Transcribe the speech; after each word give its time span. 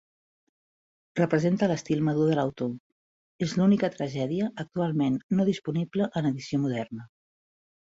Representa 1.19 1.69
l'estil 1.73 2.01
madur 2.07 2.25
de 2.31 2.39
l'autor, 2.41 2.73
és 3.49 3.55
l'única 3.61 3.93
tragèdia 3.99 4.51
actualment 4.67 5.23
no 5.39 5.51
disponible 5.55 6.13
en 6.23 6.35
edició 6.37 6.67
moderna. 6.69 7.13